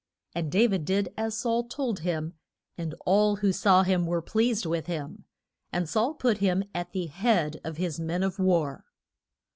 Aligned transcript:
And 0.33 0.51
Da 0.51 0.65
vid 0.65 0.83
did 0.83 1.13
as 1.15 1.37
Saul 1.37 1.65
told 1.65 1.99
him, 1.99 2.33
and 2.75 2.95
all 3.05 3.35
who 3.35 3.51
saw 3.53 3.83
him 3.83 4.07
were 4.07 4.19
pleased 4.19 4.65
with 4.65 4.87
him, 4.87 5.25
and 5.71 5.87
Saul 5.87 6.15
put 6.15 6.39
him 6.39 6.63
at 6.73 6.91
the 6.91 7.05
head 7.05 7.61
of 7.63 7.77
his 7.77 7.99
men 7.99 8.23
of 8.23 8.39
war. 8.39 8.83